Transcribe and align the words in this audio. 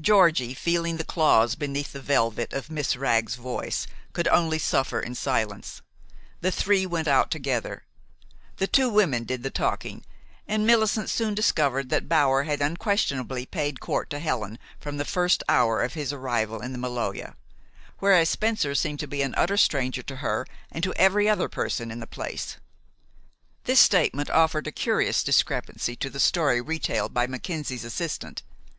Georgie, 0.00 0.54
feeling 0.54 0.96
the 0.96 1.04
claws 1.04 1.56
beneath 1.56 1.92
the 1.92 2.00
velvet 2.00 2.54
of 2.54 2.70
Miss 2.70 2.96
Wragg's 2.96 3.34
voice, 3.34 3.86
could 4.14 4.26
only 4.28 4.58
suffer 4.58 4.98
in 4.98 5.14
silence. 5.14 5.82
The 6.40 6.50
three 6.50 6.86
went 6.86 7.06
out 7.06 7.30
together. 7.30 7.82
The 8.56 8.66
two 8.66 8.88
women 8.88 9.24
did 9.24 9.42
the 9.42 9.50
talking, 9.50 10.06
and 10.48 10.66
Millicent 10.66 11.10
soon 11.10 11.34
discovered 11.34 11.90
that 11.90 12.08
Bower 12.08 12.44
had 12.44 12.62
unquestionably 12.62 13.44
paid 13.44 13.78
court 13.78 14.08
to 14.08 14.20
Helen 14.20 14.58
from 14.80 14.96
the 14.96 15.04
first 15.04 15.42
hour 15.50 15.82
of 15.82 15.92
his 15.92 16.14
arrival 16.14 16.62
in 16.62 16.72
the 16.72 16.78
Maloja, 16.78 17.34
whereas 17.98 18.30
Spencer 18.30 18.74
seemed 18.74 19.00
to 19.00 19.06
be 19.06 19.20
an 19.20 19.34
utter 19.36 19.58
stranger 19.58 20.02
to 20.04 20.16
her 20.24 20.46
and 20.70 20.82
to 20.82 20.94
every 20.94 21.28
other 21.28 21.50
person 21.50 21.90
in 21.90 22.00
the 22.00 22.06
place. 22.06 22.56
This 23.64 23.80
statement 23.80 24.30
offered 24.30 24.66
a 24.66 24.72
curious 24.72 25.22
discrepancy 25.22 25.94
to 25.96 26.08
the 26.08 26.20
story 26.20 26.62
retailed 26.62 27.12
by 27.12 27.26
Mackenzie's 27.26 27.84
assistant. 27.84 28.42